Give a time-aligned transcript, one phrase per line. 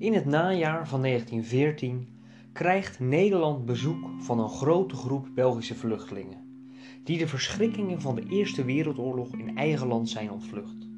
[0.00, 2.08] In het najaar van 1914
[2.52, 6.38] krijgt Nederland bezoek van een grote groep Belgische vluchtelingen,
[7.04, 10.88] die de verschrikkingen van de Eerste Wereldoorlog in eigen land zijn ontvlucht.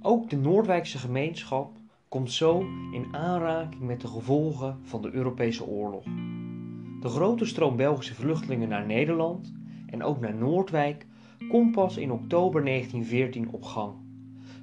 [0.00, 1.76] Ook de Noordwijkse gemeenschap
[2.08, 2.60] komt zo
[2.92, 6.04] in aanraking met de gevolgen van de Europese oorlog.
[7.00, 9.52] De grote stroom Belgische vluchtelingen naar Nederland
[9.86, 11.06] en ook naar Noordwijk
[11.48, 14.01] komt pas in oktober 1914 op gang.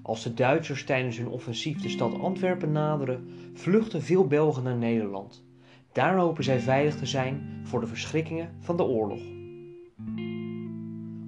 [0.09, 5.44] Als de Duitsers tijdens hun offensief de stad Antwerpen naderen, vluchten veel Belgen naar Nederland.
[5.91, 9.20] Daar hopen zij veilig te zijn voor de verschrikkingen van de oorlog.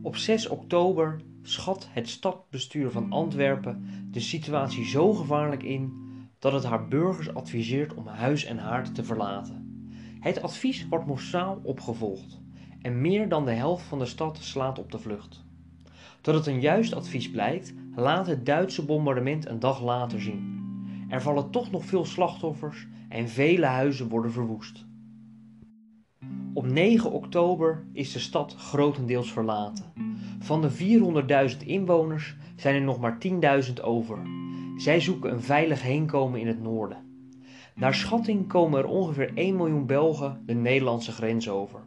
[0.01, 5.93] Op 6 oktober schat het stadbestuur van Antwerpen de situatie zo gevaarlijk in
[6.39, 9.89] dat het haar burgers adviseert om huis en haard te verlaten.
[10.19, 12.41] Het advies wordt massaal opgevolgd
[12.81, 15.43] en meer dan de helft van de stad slaat op de vlucht.
[16.21, 20.59] Dat het een juist advies blijkt, laat het Duitse bombardement een dag later zien.
[21.09, 24.85] Er vallen toch nog veel slachtoffers en vele huizen worden verwoest.
[26.53, 29.85] Op 9 oktober is de stad grotendeels verlaten.
[30.39, 30.71] Van de
[31.51, 33.17] 400.000 inwoners zijn er nog maar
[33.67, 34.19] 10.000 over.
[34.77, 37.09] Zij zoeken een veilig heenkomen in het noorden.
[37.75, 41.79] Naar schatting komen er ongeveer 1 miljoen Belgen de Nederlandse grens over.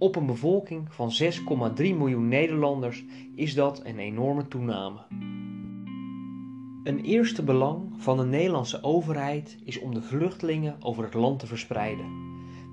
[0.00, 4.98] Op een bevolking van 6,3 miljoen Nederlanders is dat een enorme toename.
[6.84, 11.46] Een eerste belang van de Nederlandse overheid is om de vluchtelingen over het land te
[11.46, 12.06] verspreiden.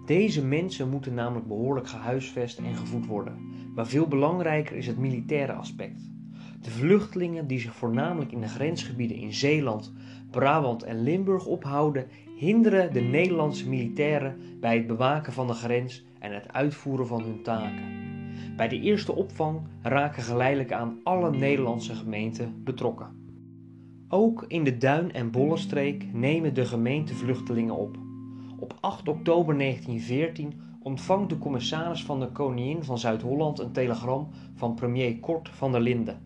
[0.05, 3.39] Deze mensen moeten namelijk behoorlijk gehuisvest en gevoed worden,
[3.75, 6.11] maar veel belangrijker is het militaire aspect.
[6.61, 9.93] De vluchtelingen die zich voornamelijk in de grensgebieden in Zeeland,
[10.31, 16.33] Brabant en Limburg ophouden, hinderen de Nederlandse militairen bij het bewaken van de grens en
[16.33, 17.95] het uitvoeren van hun taken.
[18.55, 23.07] Bij de eerste opvang raken geleidelijk aan alle Nederlandse gemeenten betrokken.
[24.09, 27.97] Ook in de Duin- en Bollenstreek nemen de gemeenten vluchtelingen op.
[28.59, 34.75] Op 8 oktober 1914 ontvangt de commissaris van de Koningin van Zuid-Holland een telegram van
[34.75, 36.21] premier Kort van der Linden.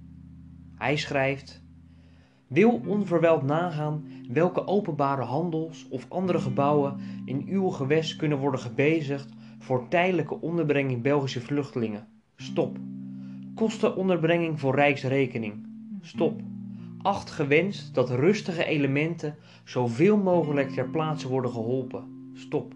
[0.75, 1.63] Hij schrijft:
[2.47, 4.03] Wil onverwijld nagaan
[4.33, 11.01] welke openbare handels of andere gebouwen in uw gewest kunnen worden gebezigd voor tijdelijke onderbrenging
[11.01, 12.07] Belgische vluchtelingen.
[12.35, 12.77] Stop.
[13.55, 15.67] Kostenonderbrenging voor rijksrekening.
[16.01, 16.41] Stop.
[17.01, 22.31] Acht gewenst dat rustige elementen zoveel mogelijk ter plaatse worden geholpen.
[22.33, 22.73] Stop.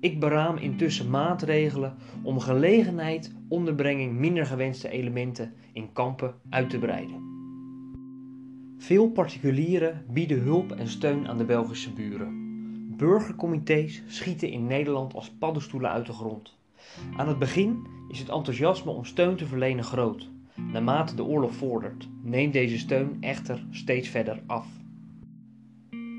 [0.00, 7.27] Ik beraam intussen maatregelen om gelegenheid onderbrenging minder gewenste elementen in kampen uit te breiden.
[8.78, 12.46] Veel particulieren bieden hulp en steun aan de Belgische buren.
[12.96, 16.56] Burgercomité's schieten in Nederland als paddenstoelen uit de grond.
[17.16, 20.30] Aan het begin is het enthousiasme om steun te verlenen groot.
[20.72, 24.66] Naarmate de oorlog vordert, neemt deze steun echter steeds verder af.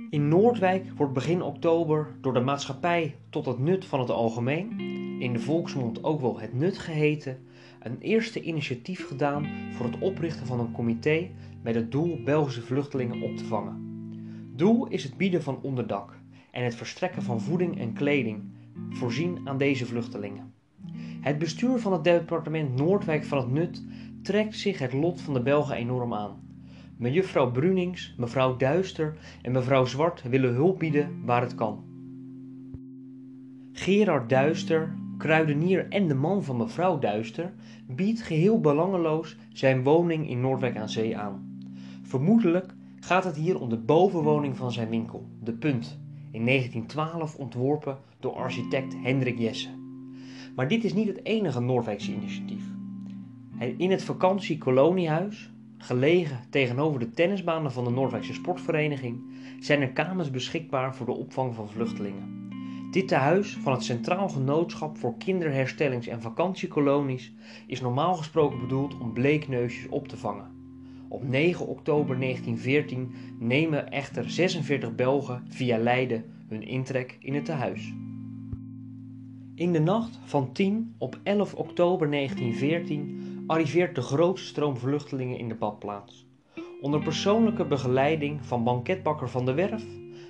[0.10, 4.80] In Noordwijk wordt begin oktober door de maatschappij tot het nut van het algemeen,
[5.20, 7.38] in de volksmond ook wel het nut geheten,
[7.80, 11.30] een eerste initiatief gedaan voor het oprichten van een comité
[11.62, 13.88] met het doel Belgische vluchtelingen op te vangen.
[14.56, 16.20] Doel is het bieden van onderdak
[16.52, 18.44] en het verstrekken van voeding en kleding
[18.90, 20.54] voorzien aan deze vluchtelingen.
[21.22, 23.84] Het bestuur van het departement Noordwijk van het Nut
[24.22, 26.48] trekt zich het lot van de Belgen enorm aan.
[26.98, 31.84] Mejuffrouw Brunings, mevrouw Duister en mevrouw Zwart willen hulp bieden waar het kan.
[33.72, 37.54] Gerard Duister, kruidenier en de man van mevrouw Duister,
[37.88, 41.62] biedt geheel belangeloos zijn woning in Noordwijk aan Zee aan.
[42.02, 46.00] Vermoedelijk gaat het hier om de bovenwoning van zijn winkel, de Punt,
[46.32, 49.70] in 1912 ontworpen door architect Hendrik Jesse.
[50.56, 52.64] Maar dit is niet het enige Noordwijkse initiatief.
[53.78, 59.24] In het vakantiekoloniehuis, gelegen tegenover de tennisbanen van de Noordwijkse Sportvereniging,
[59.60, 62.39] zijn er kamers beschikbaar voor de opvang van vluchtelingen.
[62.92, 67.34] Dit tehuis van het Centraal Genootschap voor Kinderherstellings- en Vakantiekolonies
[67.68, 70.52] is normaal gesproken bedoeld om bleekneusjes op te vangen.
[71.08, 77.94] Op 9 oktober 1914 nemen echter 46 Belgen via Leiden hun intrek in het tehuis.
[79.56, 85.48] In de nacht van 10 op 11 oktober 1914 arriveert de grootste stroom vluchtelingen in
[85.48, 86.28] de badplaats.
[86.82, 89.84] Onder persoonlijke begeleiding van banketbakker van de Werf,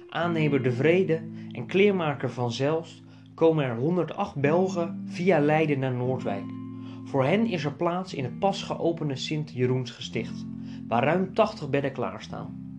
[0.09, 1.21] aannemer De Vrede
[1.69, 6.45] kleermaker van Zelst komen er 108 Belgen via Leiden naar Noordwijk.
[7.05, 10.45] Voor hen is er plaats in het pas geopende Sint-Jeroensgesticht,
[10.87, 12.77] waar ruim 80 bedden klaarstaan.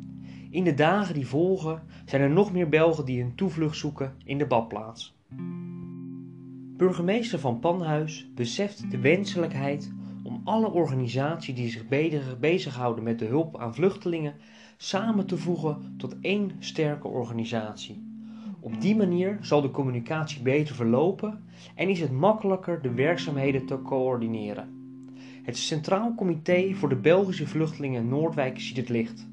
[0.51, 4.39] In de dagen die volgen zijn er nog meer Belgen die hun toevlucht zoeken in
[4.39, 5.17] de badplaats.
[6.77, 9.93] Burgemeester van Panhuis beseft de wenselijkheid
[10.23, 11.89] om alle organisaties die zich
[12.39, 14.35] bezighouden met de hulp aan vluchtelingen
[14.77, 18.10] samen te voegen tot één sterke organisatie.
[18.61, 23.83] Op die manier zal de communicatie beter verlopen en is het makkelijker de werkzaamheden te
[23.83, 24.79] coördineren.
[25.43, 29.29] Het Centraal Comité voor de Belgische Vluchtelingen Noordwijk ziet het licht.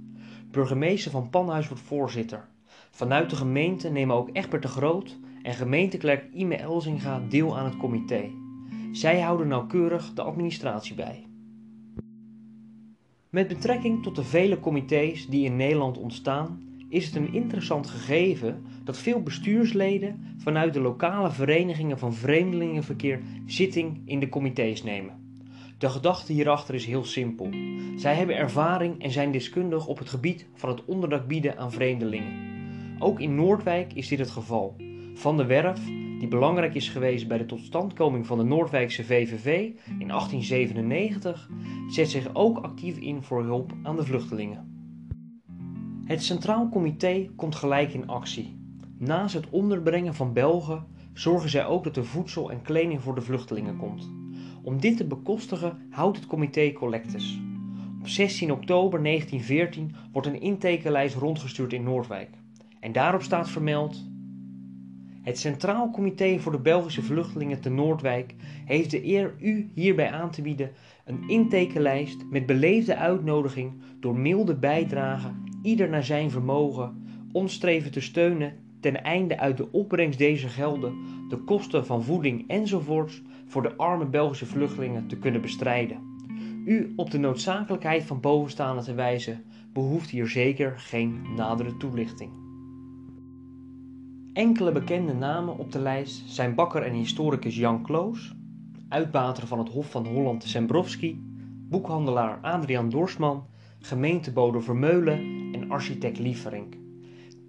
[0.51, 2.47] Burgemeester van Panhuis wordt voorzitter.
[2.91, 7.77] Vanuit de gemeente nemen ook Egbert de Groot en gemeenteklerk Ime Elzinga deel aan het
[7.77, 8.31] comité.
[8.91, 11.25] Zij houden nauwkeurig de administratie bij.
[13.29, 18.63] Met betrekking tot de vele comité's die in Nederland ontstaan, is het een interessant gegeven
[18.83, 25.25] dat veel bestuursleden vanuit de lokale verenigingen van vreemdelingenverkeer zitting in de comité's nemen.
[25.77, 27.49] De gedachte hierachter is heel simpel.
[27.95, 32.45] Zij hebben ervaring en zijn deskundig op het gebied van het onderdak bieden aan vreemdelingen.
[32.99, 34.75] Ook in Noordwijk is dit het geval.
[35.13, 35.85] Van de Werf,
[36.19, 39.69] die belangrijk is geweest bij de totstandkoming van de Noordwijkse VVV
[39.99, 41.49] in 1897,
[41.89, 44.76] zet zich ook actief in voor hulp aan de vluchtelingen.
[46.07, 48.57] Het Centraal Comité komt gelijk in actie.
[48.97, 53.21] Naast het onderbrengen van Belgen zorgen zij ook dat er voedsel en kleding voor de
[53.21, 54.11] vluchtelingen komt.
[54.63, 57.39] Om dit te bekostigen houdt het comité collectes.
[57.99, 62.29] Op 16 oktober 1914 wordt een intekenlijst rondgestuurd in Noordwijk.
[62.79, 64.03] En daarop staat vermeld:
[65.21, 70.31] Het Centraal Comité voor de Belgische Vluchtelingen te Noordwijk heeft de eer u hierbij aan
[70.31, 70.71] te bieden
[71.05, 78.01] een intekenlijst met beleefde uitnodiging door milde bijdragen, ieder naar zijn vermogen, ons streven te
[78.01, 80.95] steunen ten einde uit de opbrengst deze gelden
[81.29, 85.97] de kosten van voeding enzovoorts voor de arme Belgische vluchtelingen te kunnen bestrijden.
[86.65, 89.43] U op de noodzakelijkheid van bovenstaande te wijzen
[89.73, 92.31] behoeft hier zeker geen nadere toelichting.
[94.33, 98.35] Enkele bekende namen op de lijst zijn bakker en historicus Jan Kloos,
[98.89, 101.21] uitbater van het Hof van Holland Sembrowski,
[101.69, 103.45] boekhandelaar Adriaan Dorsman,
[103.79, 106.73] gemeentebode Vermeulen en architect Lieverink.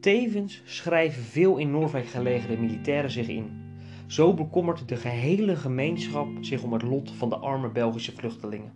[0.01, 3.67] Tevens schrijven veel in Noorwijk gelegen militairen zich in.
[4.07, 8.73] Zo bekommert de gehele gemeenschap zich om het lot van de arme Belgische vluchtelingen.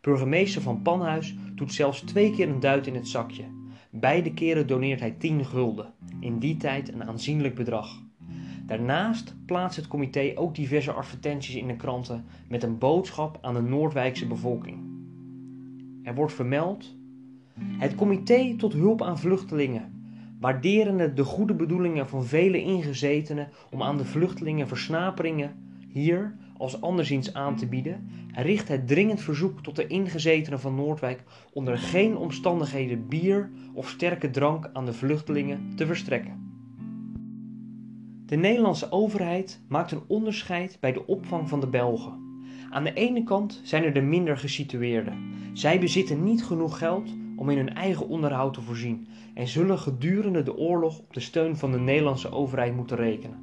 [0.00, 3.44] Burgemeester van Panhuis doet zelfs twee keer een duit in het zakje.
[3.90, 8.02] Beide keren doneert hij 10 gulden, in die tijd een aanzienlijk bedrag.
[8.66, 13.60] Daarnaast plaatst het comité ook diverse advertenties in de kranten met een boodschap aan de
[13.60, 14.91] Noordwijkse bevolking.
[16.02, 16.96] Er wordt vermeld:
[17.60, 20.00] Het comité tot hulp aan vluchtelingen
[20.40, 25.54] waarderende de goede bedoelingen van vele ingezetenen om aan de vluchtelingen versnaperingen
[25.88, 31.24] hier als anderszins aan te bieden, richt het dringend verzoek tot de ingezetenen van Noordwijk
[31.52, 36.50] onder geen omstandigheden bier of sterke drank aan de vluchtelingen te verstrekken.
[38.26, 42.31] De Nederlandse overheid maakt een onderscheid bij de opvang van de Belgen.
[42.72, 45.34] Aan de ene kant zijn er de minder gesitueerden.
[45.52, 50.42] Zij bezitten niet genoeg geld om in hun eigen onderhoud te voorzien en zullen gedurende
[50.42, 53.38] de oorlog op de steun van de Nederlandse overheid moeten rekenen.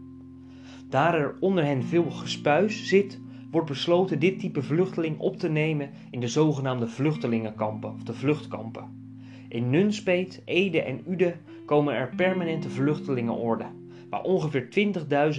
[0.89, 3.19] Daar er onder hen veel gespuis zit,
[3.51, 9.13] wordt besloten dit type vluchteling op te nemen in de zogenaamde vluchtelingenkampen of de vluchtkampen.
[9.47, 11.35] In Nunspeet, Ede en Ude
[11.65, 14.67] komen er permanente vluchtelingenorden, waar ongeveer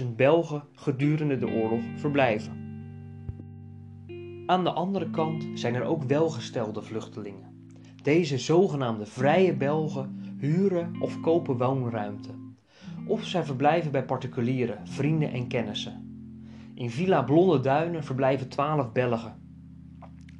[0.01, 2.70] 20.000 Belgen gedurende de oorlog verblijven.
[4.51, 7.69] Aan de andere kant zijn er ook welgestelde vluchtelingen.
[8.03, 12.29] Deze zogenaamde vrije Belgen huren of kopen woonruimte.
[13.07, 16.25] Of zij verblijven bij particulieren, vrienden en kennissen.
[16.75, 19.35] In Villa Blonde Duinen verblijven 12 Belgen.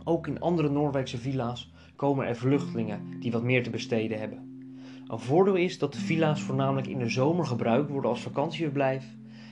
[0.03, 4.69] Ook in andere Noorwijkse villa's komen er vluchtelingen die wat meer te besteden hebben.
[5.07, 9.05] Een voordeel is dat de villa's voornamelijk in de zomer gebruikt worden als vakantieverblijf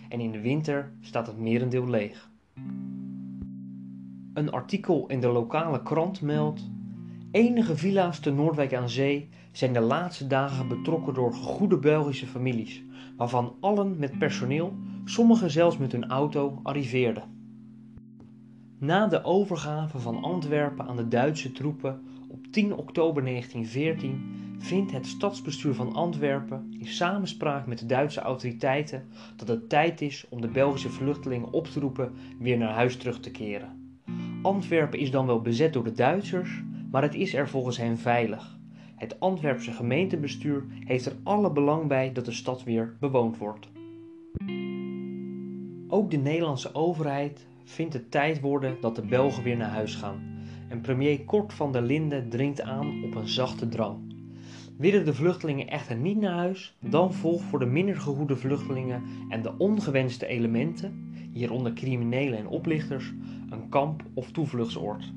[0.09, 2.29] en in de winter staat het merendeel leeg.
[4.39, 6.69] Een artikel in de lokale krant meldt
[7.31, 12.83] Enige villa's te Noordwijk aan Zee zijn de laatste dagen betrokken door goede Belgische families,
[13.17, 14.73] waarvan allen met personeel,
[15.05, 17.23] sommigen zelfs met hun auto, arriveerden.
[18.77, 24.21] Na de overgave van Antwerpen aan de Duitse troepen op 10 oktober 1914
[24.59, 30.25] vindt het stadsbestuur van Antwerpen in samenspraak met de Duitse autoriteiten dat het tijd is
[30.29, 33.78] om de Belgische vluchtelingen op te roepen weer naar huis terug te keren.
[34.41, 38.57] Antwerpen is dan wel bezet door de Duitsers, maar het is er volgens hen veilig.
[38.95, 43.69] Het Antwerpse gemeentebestuur heeft er alle belang bij dat de stad weer bewoond wordt.
[45.87, 50.21] Ook de Nederlandse overheid vindt het tijd worden dat de Belgen weer naar huis gaan.
[50.67, 53.97] En premier Kort van der Linden dringt aan op een zachte drang.
[54.77, 59.41] Willen de vluchtelingen echter niet naar huis, dan volgt voor de minder gegoede vluchtelingen en
[59.41, 63.13] de ongewenste elementen, hieronder criminelen en oplichters,
[63.49, 65.13] een kamp of toevluchtsoord.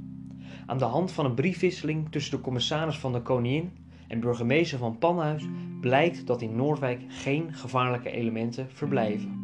[0.66, 3.70] Aan de hand van een briefwisseling tussen de commissaris van de koningin
[4.08, 5.44] en burgemeester van Panhuis
[5.80, 9.40] blijkt dat in Noordwijk geen gevaarlijke elementen verblijven.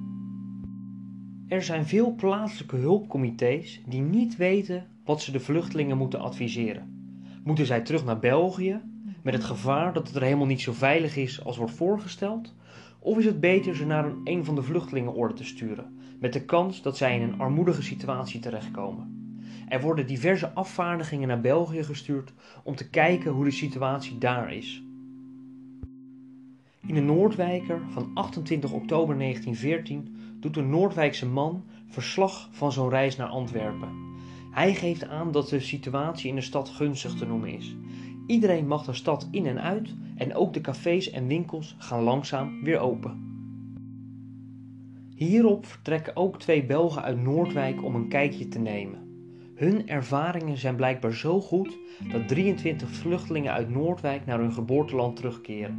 [1.49, 7.13] Er zijn veel plaatselijke hulpcomité's die niet weten wat ze de vluchtelingen moeten adviseren.
[7.45, 8.81] Moeten zij terug naar België
[9.23, 12.55] met het gevaar dat het er helemaal niet zo veilig is als wordt voorgesteld?
[12.99, 16.83] Of is het beter ze naar een, van de vluchtelingenorden te sturen, met de kans
[16.83, 19.17] dat zij in een armoedige situatie terechtkomen?
[19.69, 22.33] Er worden diverse afvaardigingen naar België gestuurd
[22.65, 24.83] om te kijken hoe de situatie daar is.
[26.87, 33.17] In de Noordwijker van 28 oktober 1914 doet een Noordwijkse man verslag van zo'n reis
[33.17, 34.07] naar Antwerpen.
[34.51, 37.77] Hij geeft aan dat de situatie in de stad gunstig te noemen is.
[38.27, 42.63] Iedereen mag de stad in en uit en ook de cafés en winkels gaan langzaam
[42.63, 43.38] weer open.
[45.19, 48.99] Hierop vertrekken ook twee Belgen uit Noordwijk om een kijkje te nemen.
[49.55, 51.79] Hun ervaringen zijn blijkbaar zo goed
[52.13, 55.77] dat 23 vluchtelingen uit Noordwijk naar hun geboorteland terugkeren.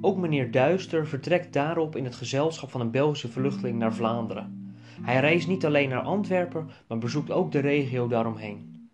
[0.00, 4.74] Ook meneer Duister vertrekt daarop in het gezelschap van een Belgische vluchteling naar Vlaanderen.
[5.02, 8.88] Hij reist niet alleen naar Antwerpen, maar bezoekt ook de regio daaromheen.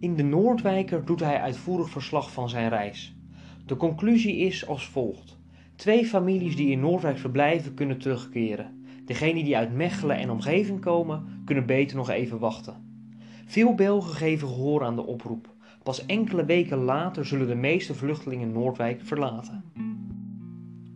[0.00, 3.16] In de Noordwijker doet hij uitvoerig verslag van zijn reis.
[3.66, 5.37] De conclusie is als volgt:
[5.78, 8.84] twee families die in Noordwijk verblijven kunnen terugkeren.
[9.04, 12.74] Degenen die uit Mechelen en omgeving komen, kunnen beter nog even wachten.
[13.46, 15.54] Veel Belgen geven gehoor aan de oproep.
[15.82, 19.64] Pas enkele weken later zullen de meeste vluchtelingen Noordwijk verlaten.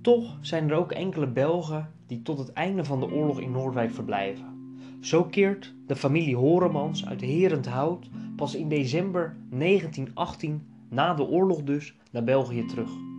[0.00, 3.90] Toch zijn er ook enkele Belgen die tot het einde van de oorlog in Noordwijk
[3.90, 4.76] verblijven.
[5.00, 11.96] Zo keert de familie Horemans uit Herenthout pas in december 1918, na de oorlog dus,
[12.10, 13.11] naar België terug.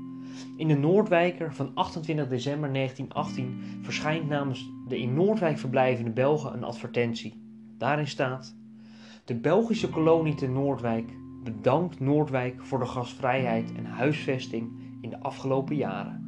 [0.57, 6.63] In de Noordwijker van 28 december 1918 verschijnt namens de in Noordwijk verblijvende Belgen een
[6.63, 7.33] advertentie.
[7.77, 8.55] Daarin staat:
[9.25, 11.13] De Belgische kolonie te Noordwijk
[11.43, 14.71] bedankt Noordwijk voor de gastvrijheid en huisvesting
[15.01, 16.22] in de afgelopen jaren.